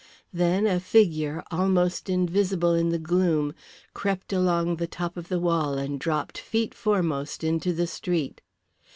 Then 0.33 0.65
a 0.65 0.79
figure, 0.79 1.43
almost 1.51 2.09
invisible 2.09 2.73
in 2.73 2.89
the 2.89 2.97
gloom, 2.97 3.53
crept 3.93 4.33
along 4.33 4.77
the 4.77 4.87
top 4.87 5.15
of 5.15 5.27
the 5.27 5.39
wall 5.39 5.75
and 5.77 5.99
dropped 5.99 6.39
feet 6.39 6.73
foremost 6.73 7.43
into 7.43 7.71
the 7.71 7.85
street. 7.85 8.41